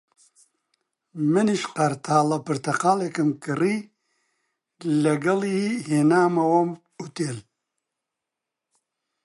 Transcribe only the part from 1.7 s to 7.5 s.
قەرتاڵە پرتەقاڵێکم کڕی، لەگەڵی هێنامەوە ئوتێل